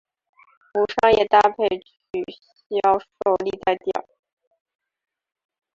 [0.73, 1.91] 无商业搭配曲
[2.71, 4.05] 销售历代第二。